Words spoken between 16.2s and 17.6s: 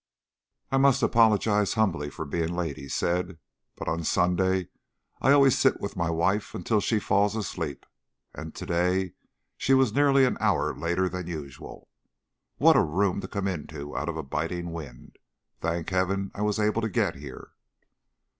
I was able to get here."